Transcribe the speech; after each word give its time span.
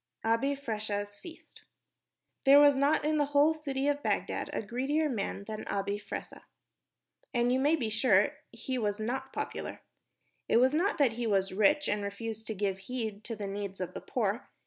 Abi 0.23 0.55
Fressah's 0.55 1.19
Feast 1.19 1.61
There 2.43 2.59
was 2.59 2.73
not 2.73 3.05
in 3.05 3.17
the 3.19 3.25
whole 3.37 3.53
city 3.53 3.87
of 3.87 4.01
Bagdad 4.01 4.49
a 4.51 4.63
greedier 4.63 5.07
man 5.07 5.43
than 5.43 5.63
Abi 5.67 5.99
Fressah, 5.99 6.41
and 7.35 7.51
you 7.51 7.59
may 7.59 7.75
be 7.75 7.91
sure 7.91 8.31
he 8.51 8.79
was 8.79 8.99
not 8.99 9.31
popular. 9.31 9.81
It 10.49 10.57
was 10.57 10.73
not 10.73 10.97
that 10.97 11.13
he 11.13 11.27
was 11.27 11.53
rich 11.53 11.87
and 11.87 12.01
refused 12.01 12.47
to 12.47 12.55
give 12.55 12.79
heed 12.89 13.23
to 13.25 13.35
the 13.35 13.45
needs 13.45 13.79
of 13.79 13.93
the 13.93 14.01
poor. 14.01 14.49